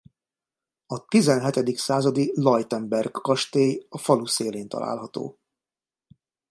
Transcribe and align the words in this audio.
A 0.85 1.05
tizenhetedik 1.07 1.77
századi 1.77 2.31
Leutemberg-kastély 2.35 3.85
a 3.89 3.97
falu 3.97 4.25
szélén 4.25 4.67
található. 4.69 5.39